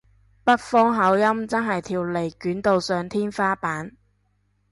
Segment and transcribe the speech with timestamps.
[0.43, 3.95] 北方口音真係條脷捲到上天花板